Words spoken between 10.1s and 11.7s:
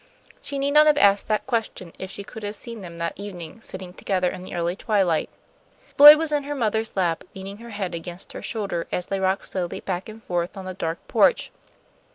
forth on the dark porch.